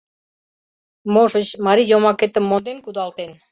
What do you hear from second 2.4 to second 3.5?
монден кудалтен.